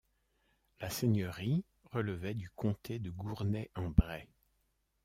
[0.79, 4.27] La seigneurie relevait du comté de Gournay-en-Bray.